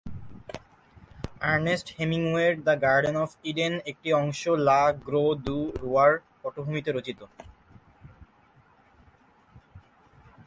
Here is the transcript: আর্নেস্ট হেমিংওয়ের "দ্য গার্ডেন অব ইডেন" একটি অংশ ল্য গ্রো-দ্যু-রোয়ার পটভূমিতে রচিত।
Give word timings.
আর্নেস্ট 1.43 1.87
হেমিংওয়ের 1.97 2.53
"দ্য 2.65 2.75
গার্ডেন 2.81 3.15
অব 3.15 3.31
ইডেন" 3.43 3.73
একটি 3.85 4.09
অংশ 4.13 4.41
ল্য 4.67 4.81
গ্রো-দ্যু-রোয়ার 5.07 6.13
পটভূমিতে 6.41 6.89
রচিত। 6.91 7.19